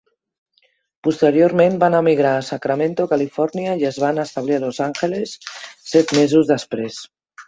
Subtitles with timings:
[1.07, 5.35] Posteriorment van emigrar a Sacramento, Califòrnia i es van establir a Los Angeles
[5.93, 6.99] set mesos després.